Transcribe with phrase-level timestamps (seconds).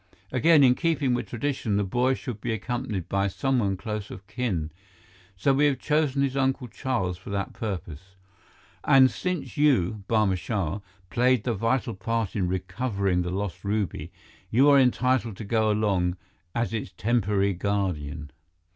[0.31, 4.71] "Again, in keeping with tradition, the boy should be accompanied by someone close of kin,
[5.37, 8.15] so we have chosen his Uncle Charles for that purpose.
[8.83, 10.79] And since you, Barma Shah,
[11.11, 14.11] played the vital part in recovering the lost ruby,
[14.49, 16.17] you are entitled to go along
[16.55, 18.31] as its temporary guardian."